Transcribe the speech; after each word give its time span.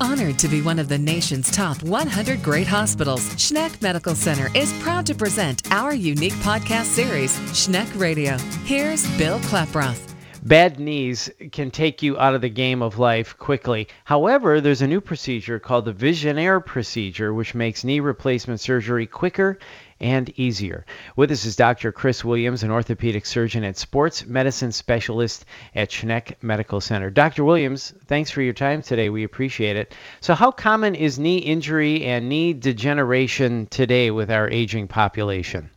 Honored 0.00 0.38
to 0.38 0.48
be 0.48 0.62
one 0.62 0.78
of 0.78 0.88
the 0.88 0.98
nation's 0.98 1.50
top 1.50 1.82
100 1.82 2.42
great 2.42 2.68
hospitals, 2.68 3.28
Schneck 3.30 3.82
Medical 3.82 4.14
Center 4.14 4.48
is 4.56 4.72
proud 4.74 5.04
to 5.06 5.14
present 5.14 5.72
our 5.72 5.92
unique 5.92 6.34
podcast 6.34 6.84
series, 6.84 7.36
Schneck 7.50 7.98
Radio. 7.98 8.38
Here's 8.64 9.08
Bill 9.18 9.40
Klaproth. 9.40 10.17
Bad 10.42 10.78
knees 10.78 11.30
can 11.50 11.72
take 11.72 12.02
you 12.02 12.16
out 12.16 12.34
of 12.34 12.40
the 12.40 12.48
game 12.48 12.80
of 12.80 12.98
life 12.98 13.36
quickly. 13.38 13.88
However, 14.04 14.60
there's 14.60 14.82
a 14.82 14.86
new 14.86 15.00
procedure 15.00 15.58
called 15.58 15.84
the 15.84 15.92
Visionaire 15.92 16.64
procedure, 16.64 17.34
which 17.34 17.56
makes 17.56 17.82
knee 17.82 17.98
replacement 17.98 18.60
surgery 18.60 19.06
quicker 19.06 19.58
and 20.00 20.30
easier. 20.38 20.86
With 21.16 21.32
us 21.32 21.44
is 21.44 21.56
Dr. 21.56 21.90
Chris 21.90 22.24
Williams, 22.24 22.62
an 22.62 22.70
orthopedic 22.70 23.26
surgeon 23.26 23.64
and 23.64 23.76
sports 23.76 24.26
medicine 24.26 24.70
specialist 24.70 25.44
at 25.74 25.90
Schneck 25.90 26.34
Medical 26.40 26.80
Center. 26.80 27.10
Dr. 27.10 27.42
Williams, 27.42 27.92
thanks 28.06 28.30
for 28.30 28.40
your 28.40 28.52
time 28.52 28.80
today. 28.80 29.10
We 29.10 29.24
appreciate 29.24 29.76
it. 29.76 29.92
So, 30.20 30.34
how 30.34 30.52
common 30.52 30.94
is 30.94 31.18
knee 31.18 31.38
injury 31.38 32.04
and 32.04 32.28
knee 32.28 32.52
degeneration 32.52 33.66
today 33.66 34.12
with 34.12 34.30
our 34.30 34.48
aging 34.48 34.86
population? 34.86 35.70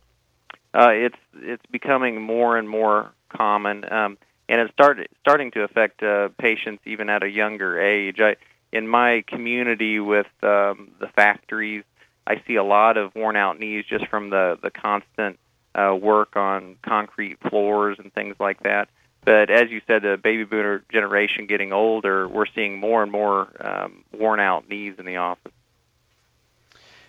Uh, 0.72 0.90
it's 0.90 1.18
it's 1.34 1.66
becoming 1.66 2.22
more 2.22 2.56
and 2.56 2.68
more 2.68 3.10
common. 3.28 3.90
Um, 3.92 4.18
and 4.52 4.60
it's 4.60 4.72
started 4.74 5.08
starting 5.20 5.50
to 5.52 5.62
affect 5.62 6.02
uh, 6.02 6.28
patients 6.38 6.82
even 6.84 7.08
at 7.08 7.22
a 7.22 7.28
younger 7.28 7.80
age. 7.80 8.20
I, 8.20 8.36
in 8.70 8.86
my 8.86 9.24
community 9.26 9.98
with 9.98 10.26
um, 10.42 10.90
the 11.00 11.08
factories, 11.16 11.84
I 12.26 12.42
see 12.46 12.56
a 12.56 12.62
lot 12.62 12.98
of 12.98 13.14
worn 13.14 13.34
out 13.34 13.58
knees 13.58 13.86
just 13.88 14.06
from 14.08 14.28
the 14.28 14.58
the 14.62 14.70
constant 14.70 15.38
uh, 15.74 15.96
work 15.98 16.36
on 16.36 16.76
concrete 16.82 17.38
floors 17.48 17.96
and 17.98 18.12
things 18.12 18.36
like 18.38 18.62
that. 18.64 18.90
But 19.24 19.48
as 19.50 19.70
you 19.70 19.80
said, 19.86 20.02
the 20.02 20.18
baby 20.22 20.44
boomer 20.44 20.84
generation 20.92 21.46
getting 21.46 21.72
older, 21.72 22.28
we're 22.28 22.44
seeing 22.54 22.78
more 22.78 23.02
and 23.02 23.10
more 23.10 23.48
um, 23.58 24.04
worn 24.12 24.38
out 24.38 24.68
knees 24.68 24.96
in 24.98 25.06
the 25.06 25.16
office. 25.16 25.52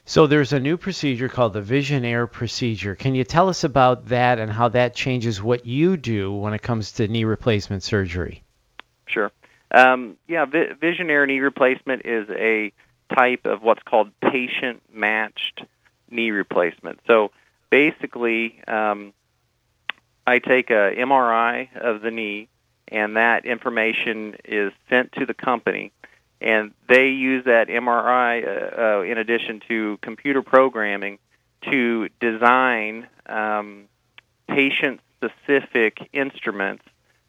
So 0.05 0.27
there's 0.27 0.51
a 0.51 0.59
new 0.59 0.75
procedure 0.75 1.29
called 1.29 1.53
the 1.53 1.61
Visionaire 1.61 2.29
procedure. 2.29 2.93
Can 2.93 3.15
you 3.15 3.23
tell 3.23 3.47
us 3.47 3.63
about 3.63 4.07
that 4.07 4.37
and 4.37 4.51
how 4.51 4.67
that 4.69 4.95
changes 4.95 5.41
what 5.41 5.65
you 5.65 5.95
do 5.95 6.31
when 6.33 6.53
it 6.53 6.61
comes 6.61 6.93
to 6.93 7.07
knee 7.07 7.23
replacement 7.23 7.83
surgery? 7.83 8.43
Sure. 9.05 9.31
Um, 9.71 10.17
yeah, 10.27 10.45
vi- 10.45 10.73
Visionaire 10.73 11.25
knee 11.25 11.39
replacement 11.39 12.05
is 12.05 12.27
a 12.29 12.73
type 13.15 13.45
of 13.45 13.63
what's 13.63 13.83
called 13.83 14.11
patient 14.19 14.81
matched 14.93 15.63
knee 16.11 16.31
replacement. 16.31 16.99
So 17.07 17.31
basically, 17.69 18.61
um, 18.67 19.13
I 20.27 20.39
take 20.39 20.69
a 20.69 20.93
MRI 20.97 21.69
of 21.75 22.01
the 22.01 22.11
knee, 22.11 22.49
and 22.89 23.15
that 23.15 23.45
information 23.45 24.35
is 24.43 24.73
sent 24.89 25.13
to 25.13 25.25
the 25.25 25.33
company 25.33 25.91
and 26.43 26.73
they 26.89 27.07
use 27.07 27.45
that 27.45 27.69
MRI 27.69 28.45
uh, 28.45 28.81
uh, 28.81 29.01
in 29.03 29.17
addition 29.17 29.61
to 29.69 29.97
computer 30.01 30.41
programming 30.41 31.17
to 31.71 32.09
design 32.19 33.07
um, 33.25 33.85
patient-specific 34.49 36.09
instruments 36.11 36.83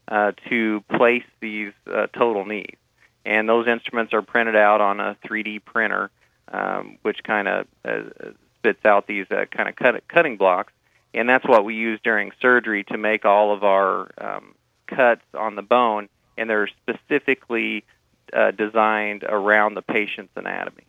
uh, 0.08 0.32
to 0.48 0.82
place 0.92 1.22
these 1.40 1.72
uh, 1.86 2.08
total 2.08 2.44
knees. 2.44 2.76
And 3.24 3.48
those 3.48 3.68
instruments 3.68 4.12
are 4.12 4.20
printed 4.20 4.56
out 4.56 4.80
on 4.80 4.98
a 4.98 5.16
3D 5.24 5.64
printer, 5.64 6.10
um, 6.52 6.98
which 7.02 7.22
kind 7.22 7.46
of 7.46 7.66
uh, 7.84 8.02
spits 8.58 8.84
out 8.84 9.06
these 9.06 9.26
uh, 9.30 9.44
kind 9.50 9.68
of 9.68 9.76
cut- 9.76 10.08
cutting 10.08 10.36
blocks. 10.36 10.72
And 11.14 11.28
that's 11.28 11.46
what 11.46 11.64
we 11.64 11.76
use 11.76 12.00
during 12.02 12.32
surgery 12.42 12.82
to 12.84 12.98
make 12.98 13.24
all 13.24 13.54
of 13.54 13.62
our 13.62 14.10
um, 14.18 14.56
cuts 14.88 15.22
on 15.32 15.54
the 15.54 15.62
bone. 15.62 16.08
And 16.36 16.50
they're 16.50 16.68
specifically 16.82 17.84
designed 18.54 19.24
around 19.24 19.74
the 19.74 19.82
patient's 19.82 20.32
anatomy. 20.36 20.84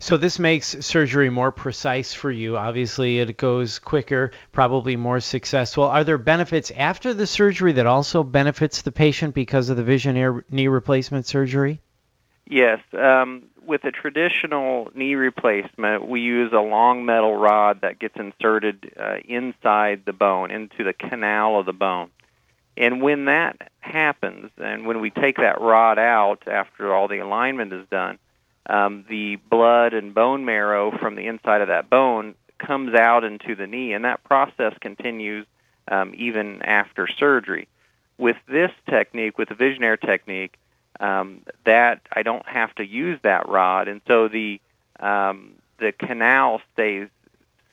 So 0.00 0.16
this 0.16 0.38
makes 0.38 0.76
surgery 0.86 1.28
more 1.28 1.50
precise 1.50 2.14
for 2.14 2.30
you. 2.30 2.56
Obviously, 2.56 3.18
it 3.18 3.36
goes 3.36 3.80
quicker, 3.80 4.30
probably 4.52 4.94
more 4.94 5.18
successful. 5.18 5.84
Are 5.84 6.04
there 6.04 6.18
benefits 6.18 6.70
after 6.70 7.12
the 7.12 7.26
surgery 7.26 7.72
that 7.72 7.86
also 7.86 8.22
benefits 8.22 8.82
the 8.82 8.92
patient 8.92 9.34
because 9.34 9.70
of 9.70 9.76
the 9.76 9.82
vision 9.82 10.44
knee 10.50 10.68
replacement 10.68 11.26
surgery? 11.26 11.80
Yes. 12.46 12.80
Um, 12.92 13.44
with 13.66 13.84
a 13.84 13.90
traditional 13.90 14.88
knee 14.94 15.16
replacement, 15.16 16.08
we 16.08 16.20
use 16.20 16.52
a 16.52 16.60
long 16.60 17.04
metal 17.04 17.36
rod 17.36 17.80
that 17.82 17.98
gets 17.98 18.16
inserted 18.16 18.92
uh, 18.98 19.16
inside 19.24 20.02
the 20.06 20.12
bone, 20.12 20.50
into 20.50 20.84
the 20.84 20.94
canal 20.94 21.58
of 21.58 21.66
the 21.66 21.72
bone. 21.72 22.10
And 22.78 23.02
when 23.02 23.24
that 23.24 23.72
happens, 23.80 24.52
and 24.56 24.86
when 24.86 25.00
we 25.00 25.10
take 25.10 25.38
that 25.38 25.60
rod 25.60 25.98
out 25.98 26.46
after 26.46 26.94
all 26.94 27.08
the 27.08 27.18
alignment 27.18 27.72
is 27.72 27.84
done, 27.90 28.20
um, 28.66 29.04
the 29.08 29.36
blood 29.50 29.94
and 29.94 30.14
bone 30.14 30.44
marrow 30.44 30.96
from 30.96 31.16
the 31.16 31.26
inside 31.26 31.60
of 31.60 31.68
that 31.68 31.90
bone 31.90 32.36
comes 32.58 32.94
out 32.94 33.24
into 33.24 33.56
the 33.56 33.66
knee, 33.66 33.94
and 33.94 34.04
that 34.04 34.22
process 34.22 34.74
continues 34.80 35.44
um, 35.88 36.14
even 36.16 36.62
after 36.62 37.08
surgery. 37.08 37.66
With 38.16 38.36
this 38.46 38.70
technique, 38.88 39.38
with 39.38 39.48
the 39.48 39.56
Visionaire 39.56 40.00
technique, 40.00 40.56
um, 41.00 41.42
that 41.64 42.00
I 42.12 42.22
don't 42.22 42.46
have 42.46 42.72
to 42.76 42.86
use 42.86 43.18
that 43.22 43.48
rod, 43.48 43.88
and 43.88 44.00
so 44.06 44.28
the 44.28 44.60
um, 45.00 45.54
the 45.78 45.92
canal 45.92 46.60
stays 46.74 47.08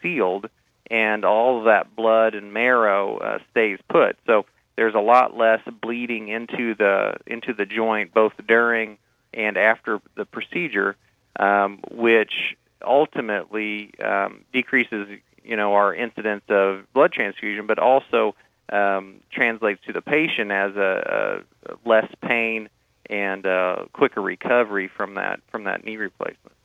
sealed, 0.01 0.49
and 0.89 1.25
all 1.25 1.63
that 1.63 1.95
blood 1.95 2.33
and 2.33 2.53
marrow 2.53 3.17
uh, 3.17 3.39
stays 3.51 3.79
put. 3.89 4.17
So 4.27 4.45
there's 4.75 4.95
a 4.95 4.99
lot 4.99 5.37
less 5.37 5.61
bleeding 5.81 6.27
into 6.27 6.75
the 6.75 7.15
into 7.25 7.53
the 7.53 7.65
joint 7.65 8.13
both 8.13 8.33
during 8.47 8.97
and 9.33 9.57
after 9.57 10.01
the 10.15 10.25
procedure, 10.25 10.95
um, 11.37 11.79
which 11.91 12.55
ultimately 12.85 13.91
um, 13.99 14.43
decreases 14.53 15.07
you 15.43 15.55
know 15.55 15.73
our 15.73 15.93
incidence 15.93 16.43
of 16.49 16.91
blood 16.93 17.11
transfusion, 17.11 17.67
but 17.67 17.79
also 17.79 18.35
um, 18.69 19.21
translates 19.31 19.81
to 19.85 19.93
the 19.93 20.01
patient 20.01 20.51
as 20.51 20.75
a, 20.75 21.43
a 21.67 21.87
less 21.87 22.09
pain 22.21 22.69
and 23.09 23.45
a 23.45 23.87
quicker 23.93 24.21
recovery 24.21 24.87
from 24.87 25.15
that 25.15 25.39
from 25.51 25.65
that 25.65 25.83
knee 25.85 25.97
replacement. 25.97 26.55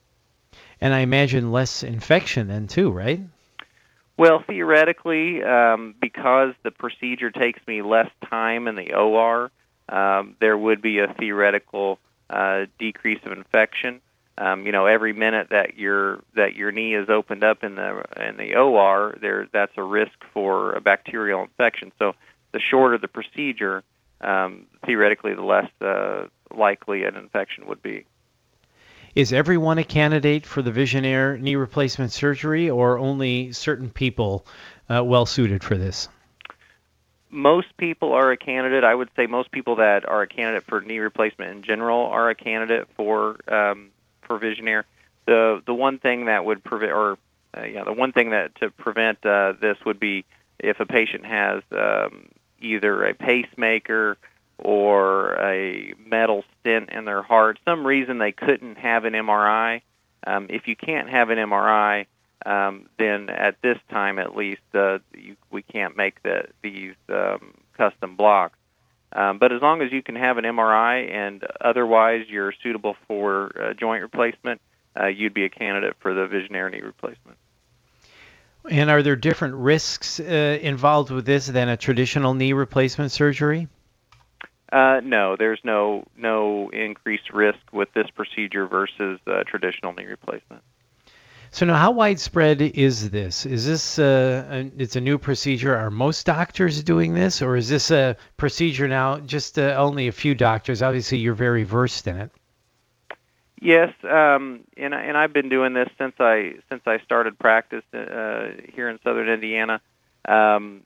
And 0.81 0.95
I 0.95 1.01
imagine 1.01 1.53
less 1.53 1.83
infection 1.83 2.49
then 2.49 2.67
too, 2.67 2.91
right? 2.91 3.21
Well, 4.21 4.45
theoretically, 4.47 5.43
um, 5.43 5.95
because 5.99 6.53
the 6.63 6.71
procedure 6.71 7.31
takes 7.31 7.67
me 7.67 7.81
less 7.81 8.11
time 8.29 8.69
in 8.69 8.75
the 8.75 8.93
OR, 8.93 9.51
um, 9.89 10.37
there 10.41 10.59
would 10.59 10.83
be 10.83 10.99
a 10.99 11.15
theoretical 11.19 11.99
uh, 12.29 12.67
decrease 12.79 13.21
of 13.25 13.33
infection. 13.33 14.03
Um, 14.37 14.67
you 14.67 14.73
know, 14.73 14.85
every 14.85 15.15
minute 15.15 15.47
that 15.53 15.79
your 15.79 16.23
that 16.37 16.55
your 16.55 16.71
knee 16.71 16.95
is 16.95 17.09
opened 17.09 17.43
up 17.43 17.65
in 17.65 17.77
the 17.77 18.05
in 18.29 18.37
the 18.37 18.57
OR, 18.57 19.17
there 19.23 19.49
that's 19.55 19.73
a 19.79 19.83
risk 19.83 20.13
for 20.35 20.75
a 20.75 20.83
bacterial 20.83 21.41
infection. 21.41 21.91
So, 21.99 22.13
the 22.53 22.61
shorter 22.61 22.99
the 22.99 23.09
procedure, 23.09 23.83
um, 24.21 24.67
theoretically, 24.85 25.33
the 25.33 25.45
less 25.45 25.71
uh, 25.81 26.27
likely 26.55 27.05
an 27.05 27.17
infection 27.17 27.67
would 27.69 27.83
be. 27.83 28.05
Is 29.15 29.33
everyone 29.33 29.79
a 29.79 29.85
candidate 29.85 30.47
for 30.47 30.63
the 30.63 30.71
Visionaire 30.71 31.37
knee 31.37 31.57
replacement 31.57 32.13
surgery, 32.13 32.71
or 32.71 32.99
only 32.99 33.53
certain 33.53 33.91
people 33.91 34.47
uh, 34.89 35.03
well 35.03 35.27
suited 35.27 35.65
for 35.65 35.77
this? 35.77 36.09
Most 37.29 37.77
people 37.77 38.13
are 38.13 38.31
a 38.31 38.37
candidate. 38.37 38.85
I 38.85 38.95
would 38.95 39.09
say 39.17 39.27
most 39.27 39.51
people 39.51 39.77
that 39.77 40.09
are 40.09 40.23
a 40.23 40.29
candidate 40.29 40.65
for 40.65 40.81
knee 40.81 40.99
replacement 40.99 41.51
in 41.51 41.63
general 41.63 42.07
are 42.07 42.31
a 42.31 42.35
candidate 42.35 42.89
for 42.97 43.39
um, 43.53 43.91
for 44.23 44.39
Visionaire. 44.39 44.85
The 45.27 45.61
the 45.67 45.75
one 45.75 45.99
thing 45.99 46.27
that 46.27 46.45
would 46.45 46.63
prevent, 46.63 46.93
or 46.93 47.19
uh, 47.57 47.65
yeah, 47.65 47.85
the 47.85 47.93
one 47.93 48.13
thing 48.13 48.31
that 48.31 48.55
to 48.57 48.71
prevent 48.71 49.25
uh, 49.27 49.55
this 49.61 49.77
would 49.85 49.99
be 49.99 50.25
if 50.59 50.79
a 50.79 50.87
patient 50.87 51.25
has 51.25 51.63
um, 51.73 52.29
either 52.61 53.05
a 53.05 53.15
pacemaker 53.15 54.19
or 54.63 55.35
a 55.35 55.93
metal 56.07 56.45
stent 56.61 56.91
in 56.91 57.05
their 57.05 57.23
heart, 57.23 57.59
some 57.65 57.87
reason 57.87 58.19
they 58.19 58.33
couldn't 58.33 58.77
have 58.77 59.05
an 59.05 59.15
MRI. 59.15 59.83
Um, 60.27 60.47
if 60.51 60.69
you 60.69 60.77
can't 60.77 61.09
have 61.09 61.31
an 61.31 61.39
MRI, 61.39 62.07
um, 62.45 62.87
then 62.99 63.29
at 63.31 63.61
this 63.63 63.79
time 63.91 64.19
at 64.19 64.37
least 64.37 64.63
uh, 64.75 64.99
you, 65.15 65.37
we 65.51 65.63
can't 65.63 65.97
make 65.97 66.23
the, 66.23 66.45
these 66.63 66.95
um, 67.09 67.55
custom 67.77 68.17
blocks. 68.17 68.59
Um, 69.13 69.39
but 69.39 69.53
as 69.53 69.61
long 69.61 69.83
as 69.83 69.91
you 69.91 70.03
can 70.03 70.15
have 70.15 70.39
an 70.39 70.45
MRI 70.45 71.11
and 71.11 71.43
otherwise 71.61 72.27
you're 72.29 72.55
suitable 72.63 72.97
for 73.09 73.51
uh, 73.61 73.75
joint 73.75 74.03
replacement, 74.03 74.61
uh, 74.99 75.07
you'd 75.07 75.35
be 75.35 75.45
a 75.45 75.51
candidate 75.51 75.97
for 76.01 76.15
the 76.15 76.27
Visionaire 76.27 76.71
knee 76.71 76.81
replacement. 76.81 77.37
And 78.69 78.91
are 78.91 79.03
there 79.03 79.17
different 79.17 79.55
risks 79.55 80.21
uh, 80.21 80.59
involved 80.61 81.11
with 81.11 81.25
this 81.25 81.47
than 81.47 81.69
a 81.69 81.77
traditional 81.77 82.35
knee 82.35 82.53
replacement 82.53 83.11
surgery? 83.11 83.69
Uh, 84.73 85.01
no, 85.03 85.37
there's 85.37 85.61
no 85.65 86.05
no 86.17 86.71
increased 86.71 87.33
risk 87.33 87.59
with 87.73 87.93
this 87.93 88.09
procedure 88.11 88.67
versus 88.67 89.19
uh, 89.27 89.43
traditional 89.45 89.93
knee 89.93 90.07
replacement. 90.07 90.63
So 91.53 91.67
now, 91.67 91.75
how 91.75 91.91
widespread 91.91 92.63
is 92.63 93.11
this? 93.11 93.45
Is 93.45 93.67
this 93.67 93.99
uh, 93.99 94.47
a, 94.49 94.71
it's 94.79 94.95
a 94.95 95.01
new 95.01 95.19
procedure? 95.19 95.77
Are 95.77 95.91
most 95.91 96.25
doctors 96.25 96.85
doing 96.85 97.15
this, 97.15 97.43
or 97.43 97.57
is 97.57 97.69
this 97.69 97.91
a 97.91 98.17
procedure 98.37 98.87
now 98.87 99.19
just 99.19 99.59
uh, 99.59 99.75
only 99.77 100.07
a 100.07 100.13
few 100.13 100.37
doctors? 100.37 100.81
Obviously, 100.81 101.19
you're 101.19 101.35
very 101.35 101.65
versed 101.65 102.07
in 102.07 102.17
it. 102.19 102.31
Yes, 103.61 103.93
um, 104.05 104.61
and 104.77 104.95
and 104.95 105.17
I've 105.17 105.33
been 105.33 105.49
doing 105.49 105.75
this 105.75 105.89
since 105.99 106.15
I 106.21 106.55
since 106.69 106.83
I 106.87 106.99
started 107.01 107.39
practice 107.39 107.85
uh, 107.93 108.51
here 108.73 108.89
in 108.89 109.01
Southern 109.03 109.29
Indiana. 109.29 109.81
Um, 110.27 110.83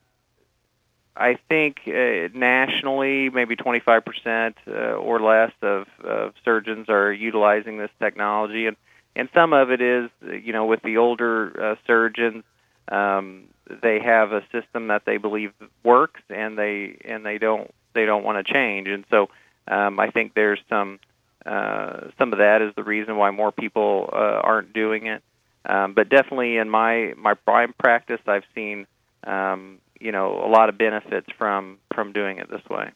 I 1.16 1.38
think 1.48 1.82
uh, 1.86 2.28
nationally, 2.34 3.30
maybe 3.30 3.54
25% 3.56 4.54
uh, 4.66 4.70
or 4.94 5.20
less 5.20 5.52
of, 5.62 5.86
of 6.02 6.34
surgeons 6.44 6.88
are 6.88 7.12
utilizing 7.12 7.78
this 7.78 7.90
technology, 8.00 8.66
and 8.66 8.76
and 9.16 9.28
some 9.32 9.52
of 9.52 9.70
it 9.70 9.80
is, 9.80 10.10
you 10.22 10.52
know, 10.52 10.66
with 10.66 10.82
the 10.82 10.96
older 10.96 11.72
uh, 11.72 11.76
surgeons, 11.86 12.42
um, 12.90 13.44
they 13.82 14.00
have 14.00 14.32
a 14.32 14.42
system 14.50 14.88
that 14.88 15.04
they 15.04 15.18
believe 15.18 15.52
works, 15.84 16.20
and 16.28 16.58
they 16.58 16.96
and 17.04 17.24
they 17.24 17.38
don't 17.38 17.72
they 17.94 18.06
don't 18.06 18.24
want 18.24 18.44
to 18.44 18.52
change, 18.52 18.88
and 18.88 19.04
so 19.10 19.28
um, 19.68 20.00
I 20.00 20.10
think 20.10 20.34
there's 20.34 20.60
some 20.68 20.98
uh, 21.46 22.08
some 22.18 22.32
of 22.32 22.38
that 22.38 22.60
is 22.62 22.74
the 22.74 22.82
reason 22.82 23.16
why 23.16 23.30
more 23.30 23.52
people 23.52 24.10
uh, 24.12 24.16
aren't 24.16 24.72
doing 24.72 25.06
it. 25.06 25.22
Um, 25.66 25.94
but 25.94 26.08
definitely 26.08 26.56
in 26.56 26.68
my 26.68 27.14
my 27.16 27.34
prime 27.34 27.72
practice, 27.78 28.20
I've 28.26 28.44
seen 28.54 28.86
um, 29.24 29.78
you 30.04 30.12
know 30.12 30.44
a 30.44 30.48
lot 30.48 30.68
of 30.68 30.76
benefits 30.76 31.26
from 31.38 31.78
from 31.94 32.12
doing 32.12 32.38
it 32.38 32.48
this 32.50 32.64
way. 32.70 32.90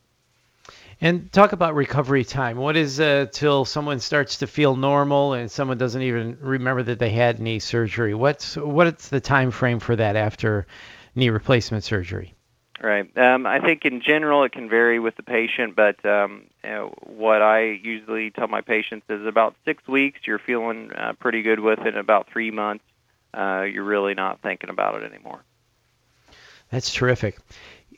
And 1.01 1.33
talk 1.33 1.53
about 1.53 1.75
recovery 1.75 2.25
time. 2.25 2.59
What 2.59 2.77
is 2.77 3.01
uh, 3.01 3.27
till 3.33 3.65
someone 3.65 4.01
starts 4.01 4.39
to 4.39 4.47
feel 4.47 4.77
normal 4.77 5.33
and 5.33 5.51
someone 5.51 5.79
doesn't 5.79 6.03
even 6.03 6.37
remember 6.41 6.83
that 6.83 6.99
they 6.99 7.11
had 7.11 7.41
knee 7.41 7.61
surgery? 7.61 8.15
What's 8.15 8.57
what's 8.57 9.09
the 9.09 9.21
time 9.21 9.51
frame 9.51 9.81
for 9.81 9.97
that 9.97 10.17
after 10.17 10.67
knee 11.15 11.31
replacement 11.31 11.85
surgery? 11.85 12.35
Right. 12.81 13.17
Um, 13.17 13.47
I 13.47 13.59
think 13.61 13.85
in 13.85 14.03
general 14.03 14.45
it 14.45 14.53
can 14.53 14.69
vary 14.69 15.01
with 15.01 15.17
the 15.17 15.23
patient, 15.23 15.75
but 15.75 16.05
um, 16.05 16.45
you 16.63 16.71
know, 16.71 16.95
what 17.07 17.43
I 17.43 17.63
usually 17.83 18.31
tell 18.31 18.47
my 18.47 18.61
patients 18.61 19.07
is 19.09 19.27
about 19.27 19.57
six 19.65 19.87
weeks 19.89 20.21
you're 20.27 20.39
feeling 20.39 20.93
uh, 20.93 21.15
pretty 21.19 21.43
good 21.43 21.59
with 21.59 21.81
it. 21.81 21.97
About 21.97 22.29
three 22.31 22.51
months, 22.51 22.85
uh, 23.35 23.63
you're 23.63 23.85
really 23.85 24.15
not 24.15 24.43
thinking 24.43 24.71
about 24.71 25.03
it 25.03 25.13
anymore. 25.13 25.43
That's 26.71 26.93
terrific. 26.93 27.39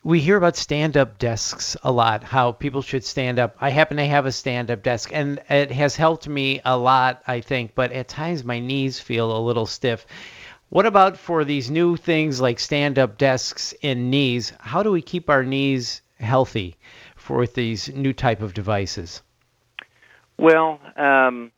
We 0.02 0.20
hear 0.20 0.36
about 0.36 0.56
stand 0.56 0.96
up 0.96 1.18
desks 1.18 1.76
a 1.82 1.92
lot, 1.92 2.22
how 2.22 2.52
people 2.52 2.80
should 2.80 3.04
stand 3.04 3.38
up. 3.38 3.56
I 3.60 3.70
happen 3.70 3.98
to 3.98 4.06
have 4.06 4.24
a 4.24 4.32
stand 4.32 4.70
up 4.70 4.82
desk, 4.82 5.10
and 5.12 5.42
it 5.50 5.70
has 5.72 5.94
helped 5.96 6.26
me 6.26 6.60
a 6.64 6.76
lot, 6.76 7.22
I 7.26 7.40
think, 7.42 7.74
but 7.74 7.92
at 7.92 8.08
times 8.08 8.42
my 8.44 8.60
knees 8.60 8.98
feel 8.98 9.36
a 9.36 9.44
little 9.44 9.66
stiff. 9.66 10.06
What 10.70 10.86
about 10.86 11.18
for 11.18 11.44
these 11.44 11.70
new 11.70 11.96
things 11.96 12.40
like 12.40 12.60
stand 12.60 12.98
up 12.98 13.18
desks 13.18 13.74
and 13.82 14.10
knees? 14.10 14.52
How 14.60 14.82
do 14.82 14.90
we 14.90 15.02
keep 15.02 15.28
our 15.28 15.42
knees 15.42 16.00
healthy 16.18 16.76
for 17.16 17.46
these 17.46 17.92
new 17.92 18.12
type 18.12 18.40
of 18.40 18.54
devices? 18.54 19.20
Well, 20.38 20.80
um, 20.96 21.50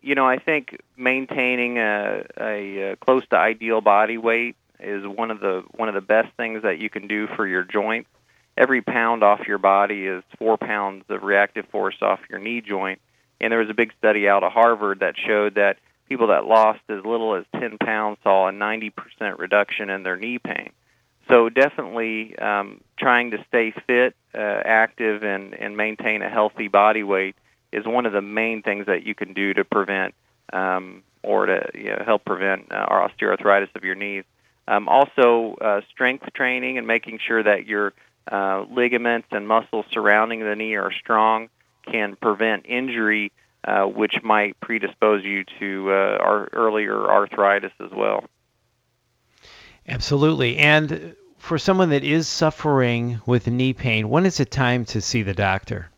you 0.00 0.14
know, 0.14 0.26
I 0.26 0.38
think 0.38 0.80
maintaining 0.96 1.78
a, 1.78 2.24
a, 2.40 2.92
a 2.92 2.96
close 2.96 3.26
to 3.28 3.36
ideal 3.36 3.80
body 3.80 4.16
weight 4.16 4.56
is 4.82 5.06
one 5.06 5.30
of 5.30 5.40
the 5.40 5.62
one 5.74 5.88
of 5.88 5.94
the 5.94 6.00
best 6.00 6.28
things 6.36 6.62
that 6.62 6.78
you 6.78 6.90
can 6.90 7.06
do 7.06 7.26
for 7.36 7.46
your 7.46 7.62
joints. 7.62 8.08
Every 8.56 8.82
pound 8.82 9.22
off 9.22 9.46
your 9.46 9.58
body 9.58 10.06
is 10.06 10.22
four 10.38 10.58
pounds 10.58 11.04
of 11.08 11.22
reactive 11.22 11.66
force 11.70 11.96
off 12.02 12.20
your 12.28 12.38
knee 12.38 12.60
joint. 12.60 13.00
And 13.40 13.50
there 13.50 13.60
was 13.60 13.70
a 13.70 13.74
big 13.74 13.92
study 13.98 14.28
out 14.28 14.44
of 14.44 14.52
Harvard 14.52 15.00
that 15.00 15.14
showed 15.16 15.54
that 15.54 15.78
people 16.08 16.28
that 16.28 16.44
lost 16.44 16.80
as 16.88 17.04
little 17.04 17.34
as 17.34 17.44
10 17.58 17.78
pounds 17.78 18.18
saw 18.22 18.48
a 18.48 18.52
90% 18.52 18.92
reduction 19.38 19.90
in 19.90 20.02
their 20.02 20.16
knee 20.16 20.38
pain. 20.38 20.70
So 21.28 21.48
definitely 21.48 22.38
um, 22.38 22.82
trying 22.98 23.30
to 23.30 23.44
stay 23.48 23.72
fit, 23.86 24.14
uh, 24.34 24.38
active, 24.38 25.22
and, 25.22 25.54
and 25.54 25.76
maintain 25.76 26.22
a 26.22 26.28
healthy 26.28 26.68
body 26.68 27.02
weight 27.02 27.36
is 27.72 27.86
one 27.86 28.06
of 28.06 28.12
the 28.12 28.20
main 28.20 28.62
things 28.62 28.86
that 28.86 29.06
you 29.06 29.14
can 29.14 29.32
do 29.32 29.54
to 29.54 29.64
prevent 29.64 30.14
um, 30.52 31.02
or 31.22 31.46
to 31.46 31.70
you 31.74 31.90
know, 31.90 32.02
help 32.04 32.24
prevent 32.24 32.70
uh, 32.70 32.86
osteoarthritis 32.86 33.74
of 33.74 33.84
your 33.84 33.94
knees. 33.94 34.24
Um, 34.68 34.88
also, 34.88 35.56
uh, 35.60 35.80
strength 35.90 36.32
training 36.34 36.78
and 36.78 36.86
making 36.86 37.18
sure 37.26 37.42
that 37.42 37.66
your 37.66 37.92
uh, 38.30 38.64
ligaments 38.70 39.28
and 39.32 39.46
muscles 39.46 39.86
surrounding 39.90 40.40
the 40.40 40.54
knee 40.54 40.76
are 40.76 40.92
strong 40.92 41.48
can 41.90 42.16
prevent 42.16 42.66
injury, 42.66 43.32
uh, 43.64 43.84
which 43.84 44.14
might 44.22 44.58
predispose 44.60 45.24
you 45.24 45.44
to 45.58 45.90
uh, 45.90 46.18
our 46.20 46.48
earlier 46.52 47.10
arthritis 47.10 47.72
as 47.80 47.90
well. 47.90 48.24
Absolutely. 49.88 50.58
And 50.58 51.16
for 51.38 51.58
someone 51.58 51.90
that 51.90 52.04
is 52.04 52.28
suffering 52.28 53.20
with 53.26 53.48
knee 53.48 53.72
pain, 53.72 54.08
when 54.08 54.26
is 54.26 54.38
it 54.38 54.50
time 54.50 54.84
to 54.86 55.00
see 55.00 55.22
the 55.22 55.34
doctor? 55.34 55.88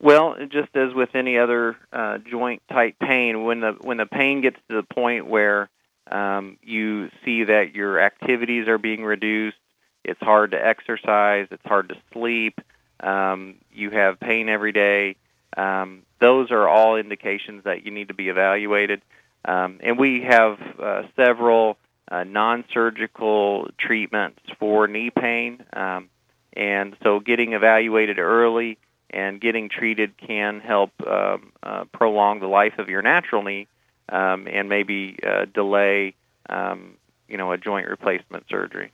Well, 0.00 0.36
just 0.48 0.74
as 0.74 0.94
with 0.94 1.10
any 1.14 1.38
other 1.38 1.76
uh, 1.92 2.18
joint 2.18 2.62
type 2.70 2.98
pain, 3.00 3.44
when 3.44 3.60
the 3.60 3.76
when 3.80 3.96
the 3.96 4.06
pain 4.06 4.40
gets 4.40 4.56
to 4.68 4.76
the 4.76 4.82
point 4.82 5.26
where 5.26 5.68
um, 6.10 6.58
you 6.62 7.10
see 7.24 7.44
that 7.44 7.74
your 7.74 8.00
activities 8.00 8.68
are 8.68 8.78
being 8.78 9.04
reduced. 9.04 9.56
It's 10.04 10.20
hard 10.20 10.52
to 10.52 10.66
exercise. 10.66 11.48
It's 11.50 11.64
hard 11.64 11.90
to 11.90 11.96
sleep. 12.12 12.60
Um, 13.00 13.56
you 13.72 13.90
have 13.90 14.18
pain 14.18 14.48
every 14.48 14.72
day. 14.72 15.16
Um, 15.56 16.02
those 16.20 16.50
are 16.50 16.68
all 16.68 16.96
indications 16.96 17.64
that 17.64 17.84
you 17.84 17.90
need 17.90 18.08
to 18.08 18.14
be 18.14 18.28
evaluated. 18.28 19.02
Um, 19.44 19.78
and 19.82 19.98
we 19.98 20.22
have 20.22 20.58
uh, 20.80 21.02
several 21.16 21.78
uh, 22.10 22.24
non 22.24 22.64
surgical 22.72 23.68
treatments 23.78 24.40
for 24.58 24.88
knee 24.88 25.10
pain. 25.10 25.64
Um, 25.72 26.08
and 26.54 26.96
so 27.02 27.20
getting 27.20 27.52
evaluated 27.52 28.18
early 28.18 28.78
and 29.10 29.40
getting 29.40 29.68
treated 29.68 30.16
can 30.18 30.60
help 30.60 30.90
um, 31.06 31.52
uh, 31.62 31.84
prolong 31.92 32.40
the 32.40 32.46
life 32.46 32.78
of 32.78 32.88
your 32.88 33.02
natural 33.02 33.42
knee 33.42 33.68
um, 34.08 34.46
and 34.50 34.68
maybe 34.68 35.18
uh, 35.26 35.46
delay, 35.52 36.14
um, 36.48 36.96
you 37.28 37.36
know, 37.36 37.52
a 37.52 37.58
joint 37.58 37.88
replacement 37.88 38.44
surgery. 38.48 38.92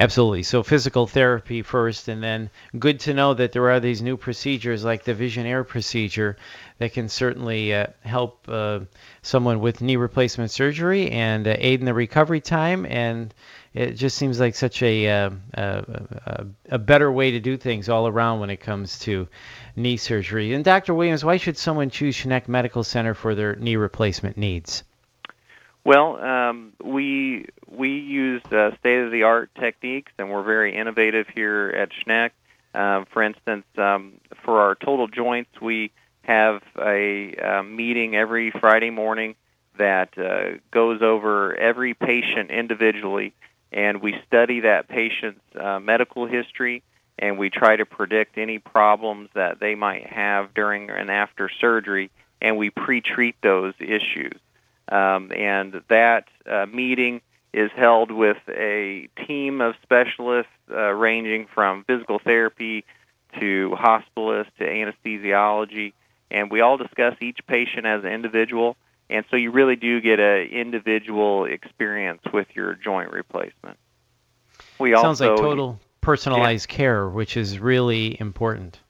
Absolutely. 0.00 0.44
So 0.44 0.62
physical 0.62 1.08
therapy 1.08 1.60
first, 1.62 2.06
and 2.06 2.22
then 2.22 2.50
good 2.78 3.00
to 3.00 3.14
know 3.14 3.34
that 3.34 3.50
there 3.50 3.68
are 3.68 3.80
these 3.80 4.00
new 4.00 4.16
procedures 4.16 4.84
like 4.84 5.02
the 5.02 5.12
Visionaire 5.12 5.66
procedure 5.66 6.36
that 6.78 6.92
can 6.92 7.08
certainly 7.08 7.74
uh, 7.74 7.88
help 8.04 8.46
uh, 8.48 8.80
someone 9.22 9.58
with 9.58 9.80
knee 9.80 9.96
replacement 9.96 10.52
surgery 10.52 11.10
and 11.10 11.48
uh, 11.48 11.56
aid 11.58 11.80
in 11.80 11.86
the 11.86 11.94
recovery 11.94 12.40
time. 12.40 12.86
And 12.86 13.34
it 13.74 13.94
just 13.94 14.16
seems 14.16 14.38
like 14.38 14.54
such 14.54 14.84
a, 14.84 15.08
uh, 15.08 15.30
a, 15.54 16.46
a 16.70 16.78
better 16.78 17.10
way 17.10 17.32
to 17.32 17.40
do 17.40 17.56
things 17.56 17.88
all 17.88 18.06
around 18.06 18.38
when 18.38 18.50
it 18.50 18.58
comes 18.58 19.00
to 19.00 19.26
knee 19.74 19.96
surgery. 19.96 20.54
And 20.54 20.64
Dr. 20.64 20.94
Williams, 20.94 21.24
why 21.24 21.38
should 21.38 21.58
someone 21.58 21.90
choose 21.90 22.16
Schneck 22.16 22.46
Medical 22.46 22.84
Center 22.84 23.14
for 23.14 23.34
their 23.34 23.56
knee 23.56 23.74
replacement 23.74 24.36
needs? 24.36 24.84
Well, 25.88 26.22
um, 26.22 26.74
we 26.84 27.46
we 27.66 27.88
use 27.96 28.42
uh, 28.52 28.76
state-of-the-art 28.78 29.52
techniques, 29.58 30.12
and 30.18 30.28
we're 30.28 30.42
very 30.42 30.76
innovative 30.76 31.28
here 31.34 31.70
at 31.70 31.88
Schneck. 31.92 32.32
Uh, 32.74 33.06
for 33.10 33.22
instance, 33.22 33.64
um, 33.78 34.20
for 34.44 34.60
our 34.60 34.74
total 34.74 35.08
joints, 35.08 35.48
we 35.62 35.90
have 36.24 36.60
a 36.78 37.34
uh, 37.36 37.62
meeting 37.62 38.14
every 38.14 38.50
Friday 38.50 38.90
morning 38.90 39.34
that 39.78 40.10
uh, 40.18 40.58
goes 40.70 41.00
over 41.00 41.56
every 41.56 41.94
patient 41.94 42.50
individually, 42.50 43.32
and 43.72 44.02
we 44.02 44.14
study 44.26 44.60
that 44.60 44.88
patient's 44.88 45.40
uh, 45.58 45.80
medical 45.80 46.26
history, 46.26 46.82
and 47.18 47.38
we 47.38 47.48
try 47.48 47.76
to 47.76 47.86
predict 47.86 48.36
any 48.36 48.58
problems 48.58 49.30
that 49.32 49.58
they 49.58 49.74
might 49.74 50.04
have 50.04 50.52
during 50.52 50.90
and 50.90 51.10
after 51.10 51.48
surgery, 51.62 52.10
and 52.42 52.58
we 52.58 52.68
pre-treat 52.68 53.36
those 53.40 53.72
issues. 53.80 54.38
Um, 54.90 55.32
and 55.32 55.82
that 55.88 56.24
uh, 56.50 56.66
meeting 56.66 57.20
is 57.52 57.70
held 57.76 58.10
with 58.10 58.38
a 58.48 59.08
team 59.26 59.60
of 59.60 59.74
specialists 59.82 60.52
uh, 60.70 60.92
ranging 60.92 61.46
from 61.52 61.84
physical 61.84 62.18
therapy 62.18 62.84
to 63.40 63.76
hospitalists 63.78 64.50
to 64.58 64.64
anesthesiology, 64.64 65.92
and 66.30 66.50
we 66.50 66.60
all 66.60 66.76
discuss 66.76 67.14
each 67.20 67.38
patient 67.46 67.86
as 67.86 68.04
an 68.04 68.10
individual. 68.10 68.76
And 69.10 69.24
so 69.30 69.36
you 69.36 69.50
really 69.50 69.76
do 69.76 70.00
get 70.00 70.20
an 70.20 70.48
individual 70.48 71.46
experience 71.46 72.20
with 72.32 72.46
your 72.54 72.74
joint 72.74 73.10
replacement. 73.10 73.78
We 74.78 74.92
Sounds 74.92 75.20
also, 75.20 75.34
like 75.34 75.40
total 75.40 75.80
personalized 76.00 76.70
yeah. 76.70 76.76
care, 76.76 77.08
which 77.08 77.36
is 77.36 77.58
really 77.58 78.18
important. 78.20 78.80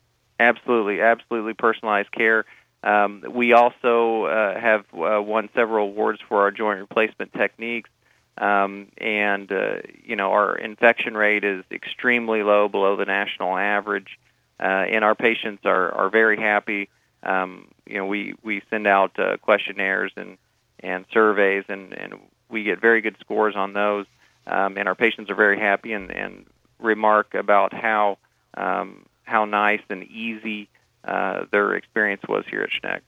Absolutely, 0.40 1.00
absolutely 1.00 1.55
personalized 1.55 2.12
care. 2.12 2.45
Um, 2.82 3.25
we 3.35 3.52
also 3.52 4.25
uh, 4.25 4.58
have 4.58 4.85
uh, 4.94 5.20
won 5.20 5.49
several 5.54 5.88
awards 5.88 6.20
for 6.28 6.42
our 6.42 6.50
joint 6.50 6.78
replacement 6.78 7.32
techniques, 7.32 7.90
um, 8.37 8.88
and 8.99 9.50
uh, 9.50 9.78
you 10.04 10.14
know 10.14 10.30
our 10.30 10.56
infection 10.56 11.14
rate 11.14 11.42
is 11.42 11.64
extremely 11.73 12.42
low, 12.42 12.68
below 12.68 12.97
the 12.97 13.04
national 13.04 13.56
average, 13.56 14.18
uh, 14.61 14.62
and 14.62 15.04
our 15.04 15.16
patients 15.16 15.62
are 15.64 15.92
are 15.92 16.08
very 16.11 16.37
happy. 16.37 16.88
Um, 17.25 17.66
you 17.85 17.99
know, 17.99 18.06
we 18.06 18.35
we 18.44 18.62
send 18.70 18.87
out 18.87 19.18
uh, 19.18 19.38
questionnaires 19.38 20.12
and 20.16 20.38
and 20.78 21.04
surveys, 21.12 21.64
and 21.68 21.92
and 21.92 22.14
we 22.49 22.62
get 22.62 22.80
very 22.80 23.00
good 23.00 23.16
scores 23.20 23.56
on 23.56 23.73
those, 23.73 24.06
um, 24.47 24.78
and 24.78 24.87
our 24.88 24.94
patients 24.94 25.30
are 25.30 25.35
very 25.35 25.58
happy 25.58 25.92
and 25.92 26.12
and 26.12 26.47
remark 26.78 27.35
about 27.35 27.73
how 27.73 28.18
um, 28.56 29.04
how 29.25 29.44
nice 29.47 29.82
and 29.90 30.04
easy 30.04 30.68
uh, 31.08 31.46
their 31.50 31.74
experience 31.74 32.22
was 32.28 32.44
here 32.50 32.62
at 32.62 32.70
Schneck. 32.70 33.00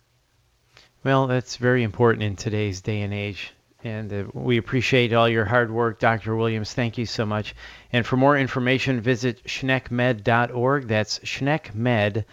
Well, 1.05 1.27
that's 1.27 1.57
very 1.57 1.83
important 1.83 2.23
in 2.23 2.37
today's 2.37 2.81
day 2.81 3.03
and 3.03 3.13
age. 3.13 3.53
And 3.83 4.13
uh, 4.13 4.25
we 4.35 4.59
appreciate 4.59 5.13
all 5.13 5.29
your 5.29 5.45
hard 5.47 5.71
work, 5.71 5.99
Dr. 5.99 6.37
Williams. 6.37 6.73
Thank 6.75 6.99
you 6.99 7.07
so 7.07 7.25
much. 7.25 7.55
And 7.93 8.07
for 8.07 8.17
more 8.17 8.37
information, 8.37 9.01
visit 9.01 9.43
schneckmed.org. 9.45 10.87
That's 10.89 11.19
schneckmed.org. 11.21 12.25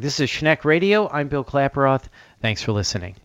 This 0.00 0.20
is 0.20 0.30
Schneck 0.30 0.64
Radio. 0.64 1.08
I'm 1.10 1.28
Bill 1.28 1.44
Klaproth. 1.44 2.04
Thanks 2.40 2.62
for 2.62 2.72
listening. 2.72 3.16